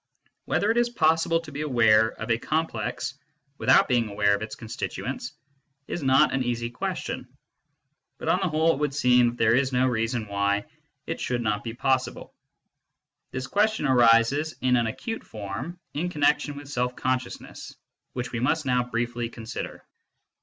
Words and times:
Whether 0.45 0.71
it 0.71 0.77
is 0.79 0.89
possible 0.89 1.41
to 1.41 1.51
be 1.51 1.61
aware 1.61 2.13
of 2.19 2.31
a 2.31 2.39
complex 2.39 3.13
without 3.59 3.87
being 3.87 4.09
aware 4.09 4.33
of 4.33 4.41
its 4.41 4.55
con 4.55 4.67
stituents 4.67 5.33
is 5.87 6.01
not 6.01 6.33
an 6.33 6.41
easy 6.43 6.71
question, 6.71 7.27
but 8.17 8.27
on 8.27 8.39
the 8.39 8.47
whole 8.49 8.73
it 8.73 8.79
would 8.79 8.95
seem 8.95 9.27
that 9.29 9.37
there 9.37 9.53
is 9.53 9.71
no 9.71 9.85
reason 9.85 10.27
why 10.27 10.65
it 11.05 11.19
should 11.21 11.43
not 11.43 11.63
be 11.63 11.75
possible. 11.75 12.33
This 13.29 13.45
question 13.45 13.85
arises 13.85 14.55
in 14.61 14.75
an 14.75 14.87
acute 14.87 15.23
form 15.23 15.79
in 15.93 16.09
connection 16.09 16.55
with 16.57 16.67
self 16.67 16.95
consciousness, 16.95 17.75
which 18.13 18.31
we 18.31 18.39
must 18.39 18.65
now 18.65 18.81
briefly 18.83 19.29
consider. 19.29 19.85